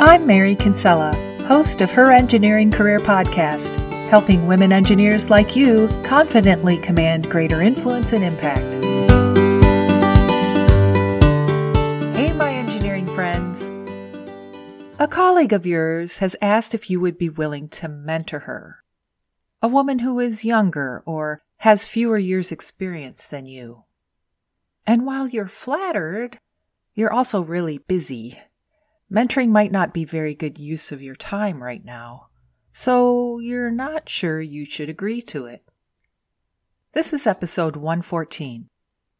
I'm 0.00 0.28
Mary 0.28 0.54
Kinsella, 0.54 1.12
host 1.48 1.80
of 1.80 1.90
Her 1.90 2.12
Engineering 2.12 2.70
Career 2.70 3.00
Podcast, 3.00 3.74
helping 4.08 4.46
women 4.46 4.70
engineers 4.70 5.28
like 5.28 5.56
you 5.56 5.88
confidently 6.04 6.78
command 6.78 7.28
greater 7.28 7.60
influence 7.60 8.12
and 8.12 8.22
impact. 8.22 8.76
Hey, 12.16 12.32
my 12.34 12.52
engineering 12.52 13.08
friends. 13.08 13.68
A 15.00 15.08
colleague 15.08 15.52
of 15.52 15.66
yours 15.66 16.20
has 16.20 16.36
asked 16.40 16.76
if 16.76 16.88
you 16.88 17.00
would 17.00 17.18
be 17.18 17.28
willing 17.28 17.68
to 17.70 17.88
mentor 17.88 18.38
her. 18.38 18.84
A 19.60 19.66
woman 19.66 19.98
who 19.98 20.20
is 20.20 20.44
younger 20.44 21.02
or 21.06 21.42
has 21.56 21.88
fewer 21.88 22.18
years' 22.18 22.52
experience 22.52 23.26
than 23.26 23.46
you. 23.46 23.82
And 24.86 25.04
while 25.04 25.28
you're 25.28 25.48
flattered, 25.48 26.38
you're 26.94 27.12
also 27.12 27.42
really 27.42 27.78
busy. 27.78 28.38
Mentoring 29.10 29.48
might 29.48 29.72
not 29.72 29.94
be 29.94 30.04
very 30.04 30.34
good 30.34 30.58
use 30.58 30.92
of 30.92 31.00
your 31.00 31.16
time 31.16 31.62
right 31.62 31.82
now, 31.82 32.28
so 32.72 33.38
you're 33.38 33.70
not 33.70 34.08
sure 34.08 34.40
you 34.40 34.66
should 34.66 34.90
agree 34.90 35.22
to 35.22 35.46
it. 35.46 35.64
This 36.92 37.14
is 37.14 37.26
episode 37.26 37.74
114. 37.74 38.68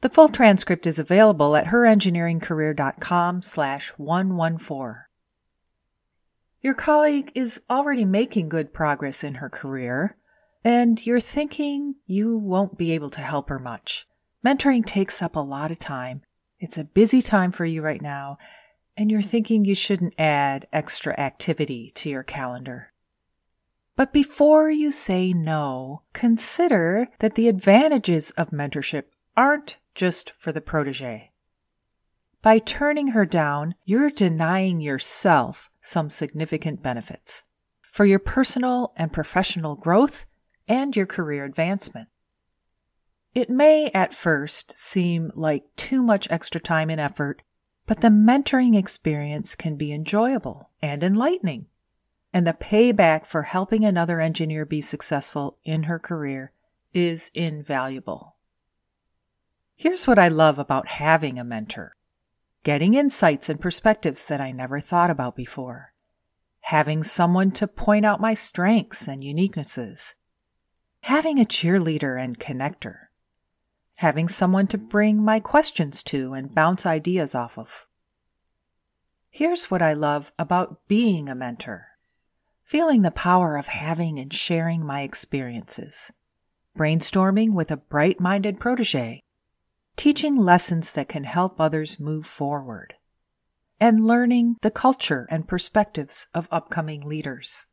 The 0.03 0.11
full 0.11 0.29
transcript 0.29 0.87
is 0.87 0.99
available 0.99 1.57
at 1.57 1.67
herengineeringcareer.com 1.67 3.41
slash 3.41 3.89
114. 3.97 5.05
Your 6.61 6.75
colleague 6.75 7.33
is 7.35 7.63
already 7.71 8.05
making 8.05 8.51
good 8.51 8.75
progress 8.75 9.25
in 9.25 9.37
her 9.37 9.49
career, 9.49 10.19
and 10.63 11.05
you're 11.07 11.19
thinking 11.19 11.95
you 12.05 12.37
won't 12.37 12.77
be 12.77 12.93
able 12.93 13.11
to 13.11 13.21
help 13.21 13.49
her 13.49 13.59
much. 13.59 14.07
Mentoring 14.45 14.85
takes 14.85 15.23
up 15.23 15.35
a 15.35 15.41
lot 15.41 15.71
of 15.71 15.79
time, 15.79 16.21
it's 16.61 16.77
a 16.77 16.85
busy 16.85 17.23
time 17.23 17.53
for 17.53 17.65
you 17.65 17.81
right 17.83 18.03
now, 18.03 18.37
and 18.99 19.13
you're 19.13 19.23
thinking 19.23 19.65
you 19.65 19.77
shouldn't 19.77 20.19
add 20.19 20.67
extra 20.73 21.19
activity 21.21 21.89
to 21.95 22.11
your 22.11 22.25
calendar. 22.25 22.93
But 23.95 24.13
before 24.13 24.71
you 24.71 24.91
say 24.91 25.33
no, 25.33 26.03
consider 26.13 27.07
that 27.21 27.37
the 27.37 27.47
advantages 27.47 28.33
of 28.33 28.51
mentorship 28.51 29.05
aren't 29.37 29.79
just 29.95 30.33
for 30.37 30.51
the 30.51 30.61
protege. 30.61 31.31
By 32.43 32.59
turning 32.59 33.09
her 33.09 33.25
down, 33.25 33.77
you're 33.85 34.11
denying 34.11 34.81
yourself 34.81 35.71
some 35.81 36.11
significant 36.11 36.83
benefits 36.83 37.45
for 37.83 38.05
your 38.05 38.19
personal 38.19 38.93
and 38.97 39.13
professional 39.13 39.77
growth 39.77 40.27
and 40.67 40.97
your 40.97 41.07
career 41.07 41.45
advancement. 41.45 42.09
It 43.33 43.49
may 43.49 43.91
at 43.93 44.13
first 44.13 44.73
seem 44.73 45.31
like 45.37 45.65
too 45.77 46.03
much 46.03 46.27
extra 46.31 46.61
time 46.61 46.91
and 46.91 47.01
effort, 47.01 47.43
but 47.89 48.03
the 48.03 48.09
mentoring 48.09 48.77
experience 48.77 49.55
can 49.57 49.75
be 49.75 49.95
enjoyable 49.95 50.69
and 50.83 51.03
enlightening. 51.03 51.65
And 52.35 52.47
the 52.47 52.53
payback 52.53 53.25
for 53.25 53.45
helping 53.45 53.83
another 53.83 54.21
engineer 54.21 54.67
be 54.67 54.83
successful 54.83 55.57
in 55.65 55.85
her 55.85 55.99
career 55.99 56.53
is 56.93 57.31
invaluable. 57.33 58.37
Here's 59.75 60.07
what 60.07 60.19
I 60.19 60.29
love 60.29 60.59
about 60.59 60.87
having 60.87 61.39
a 61.39 61.45
mentor 61.45 61.97
getting 62.63 62.93
insights 62.93 63.49
and 63.49 63.59
perspectives 63.59 64.27
that 64.27 64.41
I 64.41 64.53
never 64.53 64.81
thought 64.81 65.09
about 65.09 65.35
before, 65.35 65.95
having 66.61 67.03
someone 67.03 67.51
to 67.53 67.67
point 67.67 68.05
out 68.05 68.21
my 68.21 68.35
strengths 68.35 69.09
and 69.09 69.23
uniquenesses, 69.23 70.15
having 71.05 71.41
a 71.41 71.45
cheerleader 71.45 72.23
and 72.23 72.39
connector 72.39 73.08
having 73.99 74.29
someone 74.29 74.65
to 74.65 74.79
bring 74.79 75.21
my 75.21 75.41
questions 75.41 76.05
to 76.05 76.33
and 76.33 76.55
bounce 76.55 76.87
ideas 76.87 77.35
off 77.35 77.59
of. 77.59 77.85
Here's 79.29 79.73
what 79.73 79.83
I 79.83 79.93
love 79.93 80.33
about 80.39 80.87
being 80.87 81.29
a 81.29 81.35
mentor 81.35 81.89
feeling 82.63 83.01
the 83.01 83.11
power 83.11 83.57
of 83.57 83.67
having 83.67 84.19
and 84.19 84.33
sharing 84.33 84.85
my 84.85 85.01
experiences, 85.01 86.13
brainstorming 86.77 87.55
with 87.55 87.71
a 87.71 87.79
bright 87.79 88.21
minded 88.21 88.61
protege, 88.61 89.23
teaching 89.97 90.37
lessons 90.37 90.93
that 90.93 91.09
can 91.09 91.25
help 91.25 91.59
others 91.59 91.99
move 91.99 92.27
forward, 92.27 92.95
and 93.81 94.07
learning 94.07 94.55
the 94.61 94.71
culture 94.71 95.27
and 95.31 95.49
perspectives 95.49 96.27
of 96.35 96.47
upcoming 96.51 97.01
leaders. 97.09 97.67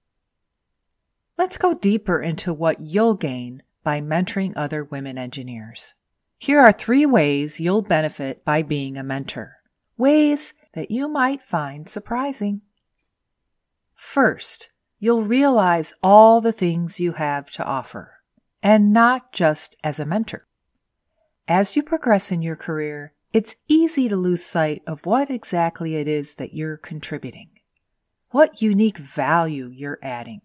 Let's 1.37 1.57
go 1.57 1.73
deeper 1.73 2.21
into 2.21 2.53
what 2.53 2.79
you'll 2.79 3.15
gain 3.15 3.61
by 3.83 3.99
mentoring 3.99 4.53
other 4.55 4.83
women 4.85 5.17
engineers. 5.17 5.93
Here 6.45 6.59
are 6.59 6.71
three 6.71 7.07
ways 7.07 7.59
you'll 7.59 7.81
benefit 7.81 8.45
by 8.45 8.61
being 8.61 8.97
a 8.97 9.03
mentor. 9.03 9.55
Ways 9.97 10.53
that 10.75 10.91
you 10.91 11.07
might 11.07 11.41
find 11.41 11.89
surprising. 11.89 12.61
First, 13.95 14.69
you'll 14.99 15.23
realize 15.23 15.95
all 16.03 16.41
the 16.41 16.51
things 16.51 16.99
you 16.99 17.13
have 17.13 17.49
to 17.49 17.65
offer, 17.65 18.19
and 18.61 18.93
not 18.93 19.33
just 19.33 19.75
as 19.83 19.99
a 19.99 20.05
mentor. 20.05 20.45
As 21.47 21.75
you 21.75 21.81
progress 21.81 22.31
in 22.31 22.43
your 22.43 22.55
career, 22.55 23.13
it's 23.33 23.55
easy 23.67 24.07
to 24.07 24.15
lose 24.15 24.45
sight 24.45 24.83
of 24.85 25.03
what 25.07 25.31
exactly 25.31 25.95
it 25.95 26.07
is 26.07 26.35
that 26.35 26.53
you're 26.53 26.77
contributing, 26.77 27.49
what 28.29 28.61
unique 28.61 28.99
value 28.99 29.71
you're 29.73 29.97
adding. 30.03 30.41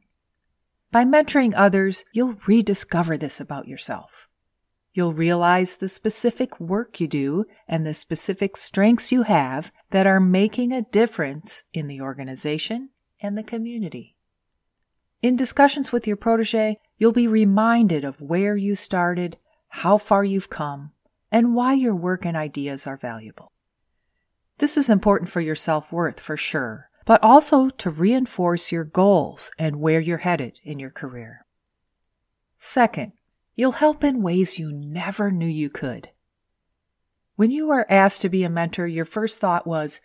By 0.91 1.05
mentoring 1.05 1.53
others, 1.55 2.07
you'll 2.15 2.39
rediscover 2.47 3.19
this 3.19 3.39
about 3.39 3.69
yourself. 3.69 4.30
You'll 5.01 5.15
realize 5.15 5.77
the 5.77 5.89
specific 5.89 6.61
work 6.61 7.01
you 7.01 7.09
do 7.09 7.47
and 7.67 7.87
the 7.87 7.95
specific 7.95 8.55
strengths 8.55 9.11
you 9.11 9.23
have 9.23 9.73
that 9.93 10.07
are 10.07 10.21
making 10.21 10.73
a 10.73 10.83
difference 10.83 11.65
in 11.73 11.87
the 11.87 12.03
organization 12.03 12.91
and 13.19 13.35
the 13.35 13.43
community. 13.43 14.15
In 15.23 15.37
discussions 15.37 15.91
with 15.91 16.07
your 16.07 16.19
protege, 16.19 16.77
you'll 16.99 17.13
be 17.13 17.27
reminded 17.27 18.05
of 18.05 18.21
where 18.21 18.59
you 18.59 18.75
started, 18.75 19.39
how 19.69 19.97
far 19.97 20.23
you've 20.23 20.51
come, 20.51 20.91
and 21.33 21.55
why 21.55 21.73
your 21.73 21.95
work 21.95 22.27
and 22.27 22.37
ideas 22.37 22.87
are 22.87 22.99
valuable. 22.99 23.53
This 24.59 24.77
is 24.77 24.91
important 24.91 25.31
for 25.31 25.41
your 25.41 25.55
self 25.55 25.91
worth 25.91 26.21
for 26.21 26.37
sure, 26.37 26.91
but 27.07 27.23
also 27.23 27.71
to 27.71 27.89
reinforce 27.89 28.71
your 28.71 28.85
goals 28.85 29.51
and 29.59 29.77
where 29.77 30.01
you're 30.01 30.19
headed 30.19 30.61
in 30.63 30.79
your 30.79 30.91
career. 30.91 31.47
Second, 32.59 33.13
You'll 33.61 33.73
help 33.73 34.03
in 34.03 34.23
ways 34.23 34.59
you 34.59 34.73
never 34.73 35.31
knew 35.31 35.45
you 35.47 35.69
could. 35.69 36.09
When 37.37 37.51
you 37.51 37.69
are 37.69 37.85
asked 37.91 38.23
to 38.23 38.31
be 38.31 38.43
a 38.43 38.49
mentor, 38.49 38.87
your 38.87 39.05
first 39.05 39.39
thought 39.39 39.67
was, 39.67 40.01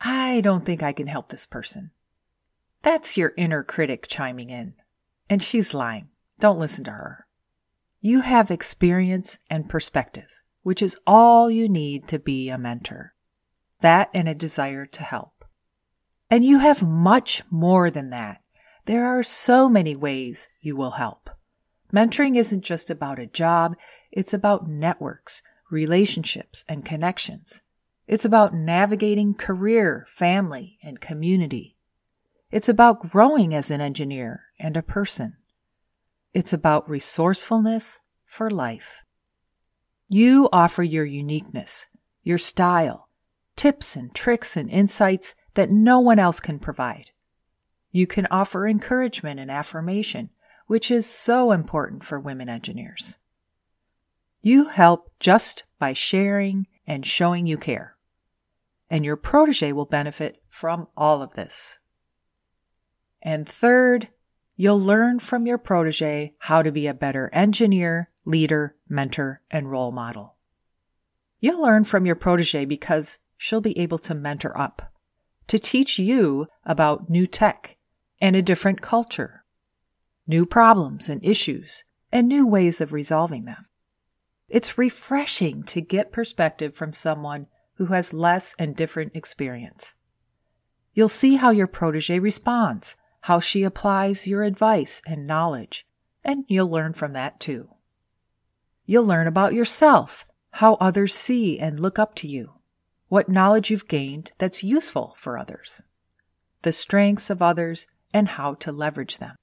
I 0.00 0.40
don't 0.42 0.64
think 0.64 0.80
I 0.80 0.92
can 0.92 1.08
help 1.08 1.28
this 1.28 1.44
person. 1.44 1.90
That's 2.82 3.16
your 3.16 3.32
inner 3.36 3.64
critic 3.64 4.06
chiming 4.06 4.50
in. 4.50 4.74
And 5.28 5.42
she's 5.42 5.74
lying. 5.74 6.10
Don't 6.38 6.60
listen 6.60 6.84
to 6.84 6.92
her. 6.92 7.26
You 8.00 8.20
have 8.20 8.48
experience 8.48 9.40
and 9.50 9.68
perspective, 9.68 10.40
which 10.62 10.80
is 10.80 10.96
all 11.04 11.50
you 11.50 11.68
need 11.68 12.06
to 12.10 12.20
be 12.20 12.48
a 12.48 12.58
mentor. 12.58 13.14
That 13.80 14.10
and 14.14 14.28
a 14.28 14.36
desire 14.36 14.86
to 14.86 15.02
help. 15.02 15.44
And 16.30 16.44
you 16.44 16.60
have 16.60 16.80
much 16.80 17.42
more 17.50 17.90
than 17.90 18.10
that. 18.10 18.40
There 18.84 19.04
are 19.04 19.24
so 19.24 19.68
many 19.68 19.96
ways 19.96 20.48
you 20.60 20.76
will 20.76 20.92
help. 20.92 21.28
Mentoring 21.92 22.36
isn't 22.36 22.62
just 22.62 22.90
about 22.90 23.18
a 23.18 23.26
job, 23.26 23.76
it's 24.12 24.32
about 24.32 24.68
networks, 24.68 25.42
relationships, 25.70 26.64
and 26.68 26.84
connections. 26.84 27.62
It's 28.06 28.24
about 28.24 28.54
navigating 28.54 29.34
career, 29.34 30.04
family, 30.08 30.78
and 30.82 31.00
community. 31.00 31.76
It's 32.50 32.68
about 32.68 33.08
growing 33.08 33.54
as 33.54 33.70
an 33.70 33.80
engineer 33.80 34.44
and 34.58 34.76
a 34.76 34.82
person. 34.82 35.36
It's 36.34 36.52
about 36.52 36.90
resourcefulness 36.90 38.00
for 38.24 38.50
life. 38.50 39.02
You 40.08 40.48
offer 40.52 40.82
your 40.82 41.04
uniqueness, 41.04 41.86
your 42.22 42.38
style, 42.38 43.08
tips 43.56 43.94
and 43.94 44.12
tricks 44.14 44.56
and 44.56 44.70
insights 44.70 45.34
that 45.54 45.70
no 45.70 46.00
one 46.00 46.18
else 46.18 46.40
can 46.40 46.58
provide. 46.58 47.10
You 47.92 48.06
can 48.06 48.26
offer 48.30 48.66
encouragement 48.66 49.38
and 49.38 49.50
affirmation 49.50 50.30
which 50.70 50.88
is 50.88 51.04
so 51.04 51.50
important 51.50 52.04
for 52.04 52.20
women 52.20 52.48
engineers. 52.48 53.18
You 54.40 54.68
help 54.68 55.10
just 55.18 55.64
by 55.80 55.94
sharing 55.94 56.68
and 56.86 57.04
showing 57.04 57.44
you 57.44 57.56
care. 57.56 57.96
And 58.88 59.04
your 59.04 59.16
protege 59.16 59.72
will 59.72 59.84
benefit 59.84 60.40
from 60.48 60.86
all 60.96 61.22
of 61.22 61.34
this. 61.34 61.80
And 63.20 63.48
third, 63.48 64.10
you'll 64.54 64.78
learn 64.78 65.18
from 65.18 65.44
your 65.44 65.58
protege 65.58 66.34
how 66.38 66.62
to 66.62 66.70
be 66.70 66.86
a 66.86 66.94
better 66.94 67.30
engineer, 67.32 68.10
leader, 68.24 68.76
mentor, 68.88 69.40
and 69.50 69.72
role 69.72 69.90
model. 69.90 70.36
You'll 71.40 71.62
learn 71.62 71.82
from 71.82 72.06
your 72.06 72.14
protege 72.14 72.64
because 72.64 73.18
she'll 73.36 73.60
be 73.60 73.76
able 73.76 73.98
to 73.98 74.14
mentor 74.14 74.56
up, 74.56 74.92
to 75.48 75.58
teach 75.58 75.98
you 75.98 76.46
about 76.64 77.10
new 77.10 77.26
tech 77.26 77.76
and 78.20 78.36
a 78.36 78.40
different 78.40 78.80
culture 78.80 79.39
new 80.30 80.46
problems 80.46 81.08
and 81.08 81.22
issues, 81.24 81.84
and 82.12 82.26
new 82.28 82.46
ways 82.46 82.80
of 82.80 82.92
resolving 82.92 83.44
them. 83.44 83.66
It's 84.48 84.78
refreshing 84.78 85.64
to 85.64 85.80
get 85.80 86.12
perspective 86.12 86.74
from 86.74 86.92
someone 86.92 87.48
who 87.74 87.86
has 87.86 88.12
less 88.12 88.54
and 88.58 88.74
different 88.76 89.14
experience. 89.14 89.94
You'll 90.94 91.08
see 91.08 91.36
how 91.36 91.50
your 91.50 91.66
protege 91.66 92.18
responds, 92.18 92.96
how 93.22 93.40
she 93.40 93.64
applies 93.64 94.26
your 94.26 94.42
advice 94.42 95.02
and 95.04 95.26
knowledge, 95.26 95.86
and 96.24 96.44
you'll 96.48 96.70
learn 96.70 96.92
from 96.92 97.12
that 97.12 97.40
too. 97.40 97.68
You'll 98.86 99.04
learn 99.04 99.26
about 99.26 99.52
yourself, 99.52 100.26
how 100.52 100.74
others 100.74 101.14
see 101.14 101.58
and 101.58 101.78
look 101.78 101.98
up 101.98 102.14
to 102.16 102.28
you, 102.28 102.52
what 103.08 103.28
knowledge 103.28 103.70
you've 103.70 103.88
gained 103.88 104.32
that's 104.38 104.64
useful 104.64 105.14
for 105.16 105.38
others, 105.38 105.82
the 106.62 106.72
strengths 106.72 107.30
of 107.30 107.42
others, 107.42 107.86
and 108.12 108.28
how 108.28 108.54
to 108.54 108.72
leverage 108.72 109.18
them. 109.18 109.36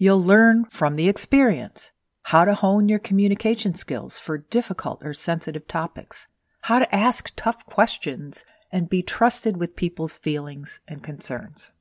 You'll 0.00 0.22
learn 0.22 0.64
from 0.66 0.94
the 0.94 1.08
experience 1.08 1.90
how 2.22 2.44
to 2.44 2.54
hone 2.54 2.88
your 2.88 3.00
communication 3.00 3.74
skills 3.74 4.16
for 4.16 4.38
difficult 4.38 5.02
or 5.02 5.12
sensitive 5.12 5.66
topics, 5.66 6.28
how 6.62 6.78
to 6.78 6.94
ask 6.94 7.32
tough 7.34 7.66
questions 7.66 8.44
and 8.70 8.88
be 8.88 9.02
trusted 9.02 9.56
with 9.56 9.74
people's 9.74 10.14
feelings 10.14 10.80
and 10.86 11.02
concerns. 11.02 11.72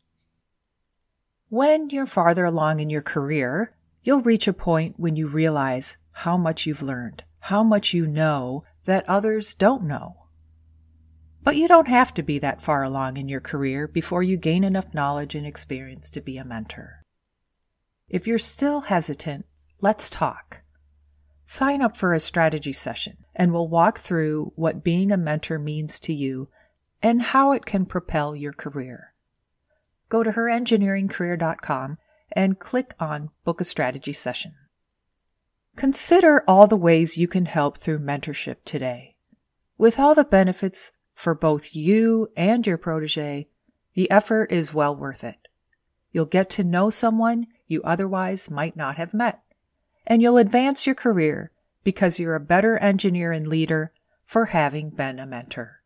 When 1.50 1.92
you're 1.92 2.08
farther 2.08 2.46
along 2.46 2.80
in 2.80 2.90
your 2.90 3.04
career, 3.04 3.75
you'll 4.02 4.22
reach 4.22 4.48
a 4.48 4.54
point 4.54 4.96
when 4.98 5.16
you 5.16 5.28
realize 5.28 5.98
how 6.12 6.38
much 6.38 6.66
you've 6.66 6.81
learned, 6.81 7.24
how 7.42 7.62
much 7.62 7.94
you 7.94 8.08
know 8.08 8.64
that 8.86 9.08
others 9.08 9.54
don't 9.54 9.84
know. 9.84 10.16
But 11.44 11.56
you 11.56 11.68
don't 11.68 11.88
have 11.88 12.16
to 12.16 12.24
be 12.24 12.40
that 12.40 12.62
far 12.64 12.81
along 12.81 13.18
in 13.18 13.30
your 13.30 13.42
career 13.42 13.88
before 13.88 14.24
you 14.24 14.38
gain 14.38 14.64
enough 14.64 14.96
knowledge 14.96 15.36
and 15.36 15.46
experience 15.46 16.10
to 16.10 16.19
be 16.19 16.38
a 16.38 16.44
mentor. 16.44 17.04
If 18.09 18.25
you're 18.25 18.39
still 18.39 18.81
hesitant, 18.81 19.45
let's 19.81 20.09
talk. 20.09 20.62
Sign 21.44 21.81
up 21.81 21.98
for 21.98 22.13
a 22.13 22.19
strategy 22.19 22.71
session 22.71 23.18
and 23.36 23.51
we'll 23.51 23.68
walk 23.68 24.00
through 24.00 24.54
what 24.56 24.83
being 24.83 25.12
a 25.12 25.18
mentor 25.18 25.59
means 25.59 26.00
to 26.01 26.13
you 26.13 26.48
and 27.01 27.21
how 27.21 27.51
it 27.51 27.65
can 27.65 27.86
propel 27.86 28.36
your 28.36 28.54
career. 28.54 29.13
Go 30.09 30.24
to 30.24 30.31
herengineeringcareer.com 30.31 31.98
and 32.31 32.59
click 32.59 32.94
on 33.00 33.30
Book 33.44 33.59
a 33.59 33.65
Strategy 33.65 34.13
Session. 34.13 34.56
Consider 35.75 36.44
all 36.48 36.68
the 36.68 36.77
ways 36.77 37.18
you 37.18 37.27
can 37.27 37.45
help 37.45 37.77
through 37.77 38.00
mentorship 38.00 38.57
today. 38.63 39.15
With 39.77 40.00
all 40.00 40.15
the 40.15 40.24
benefits 40.24 40.92
for 41.13 41.36
both 41.36 41.75
you 41.75 42.30
and 42.36 42.65
your 42.65 42.77
protege, 42.77 43.48
the 43.94 44.09
effort 44.09 44.51
is 44.51 44.74
well 44.74 44.95
worth 44.95 45.24
it. 45.24 45.48
You'll 46.12 46.25
get 46.25 46.50
to 46.51 46.63
know 46.63 46.89
someone 46.89 47.48
you 47.68 47.81
otherwise 47.84 48.50
might 48.50 48.75
not 48.75 48.98
have 48.98 49.14
met, 49.14 49.42
and 50.06 50.22
you'll 50.22 50.38
advance 50.38 50.86
your 50.86 50.96
career 50.96 51.52
because 51.84 52.19
you're 52.19 52.36
a 52.36 52.40
better 52.40 52.78
engineer 52.78 53.31
and 53.31 53.48
leader 53.48 53.92
for 54.25 54.48
having 54.48 54.90
been 54.90 55.19
a 55.19 55.25
mentor. 55.25 55.81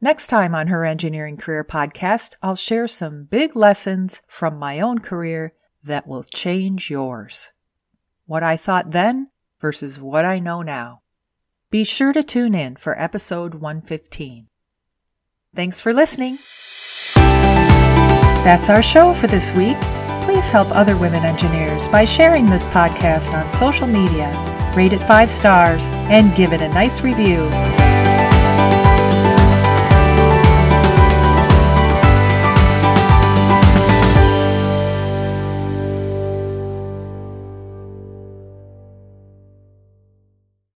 Next 0.00 0.26
time 0.26 0.54
on 0.54 0.66
Her 0.66 0.84
Engineering 0.84 1.36
Career 1.36 1.64
podcast, 1.64 2.34
I'll 2.42 2.56
share 2.56 2.86
some 2.86 3.24
big 3.24 3.56
lessons 3.56 4.20
from 4.26 4.58
my 4.58 4.80
own 4.80 4.98
career 4.98 5.54
that 5.82 6.06
will 6.06 6.24
change 6.24 6.90
yours. 6.90 7.50
What 8.26 8.42
I 8.42 8.56
thought 8.56 8.90
then 8.90 9.30
versus 9.60 9.98
what 9.98 10.24
I 10.24 10.38
know 10.38 10.62
now. 10.62 11.02
Be 11.70 11.84
sure 11.84 12.12
to 12.12 12.22
tune 12.22 12.54
in 12.54 12.76
for 12.76 13.00
episode 13.00 13.54
115. 13.54 14.48
Thanks 15.54 15.80
for 15.80 15.92
listening. 15.92 16.38
That's 18.44 18.68
our 18.68 18.82
show 18.82 19.14
for 19.14 19.26
this 19.26 19.50
week. 19.52 19.78
Please 20.24 20.48
help 20.48 20.68
other 20.70 20.96
women 20.96 21.22
engineers 21.22 21.86
by 21.86 22.06
sharing 22.06 22.46
this 22.46 22.66
podcast 22.66 23.34
on 23.34 23.50
social 23.50 23.86
media, 23.86 24.32
rate 24.74 24.94
it 24.94 25.00
five 25.00 25.30
stars, 25.30 25.90
and 25.90 26.34
give 26.34 26.54
it 26.54 26.62
a 26.62 26.68
nice 26.68 27.02
review. 27.02 27.83